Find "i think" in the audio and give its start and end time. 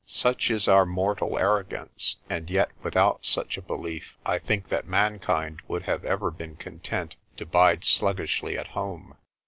4.25-4.67